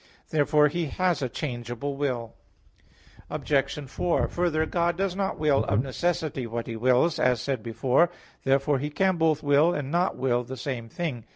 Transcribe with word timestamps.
Therefore 0.31 0.67
He 0.67 0.85
has 0.87 1.21
a 1.21 1.29
changeable 1.29 1.95
will. 1.95 2.33
Obj. 3.29 3.87
4: 3.87 4.27
Further, 4.29 4.65
God 4.65 4.97
does 4.97 5.15
not 5.15 5.37
will 5.37 5.63
of 5.65 5.83
necessity 5.83 6.47
what 6.47 6.65
He 6.65 6.75
wills, 6.75 7.19
as 7.19 7.39
said 7.39 7.61
before 7.61 8.05
(A. 8.05 8.07
3). 8.07 8.15
Therefore 8.45 8.79
He 8.79 8.89
can 8.89 9.17
both 9.17 9.43
will 9.43 9.75
and 9.75 9.91
not 9.91 10.17
will 10.17 10.43
the 10.43 10.57
same 10.57 10.89
thing. 10.89 11.25